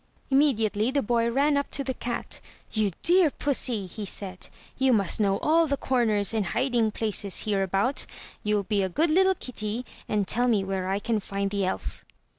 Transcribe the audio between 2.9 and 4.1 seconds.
dear pussy!" he